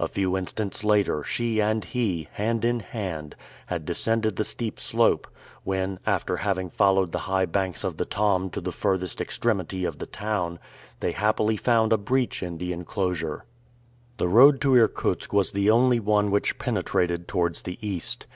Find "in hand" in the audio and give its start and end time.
2.64-3.36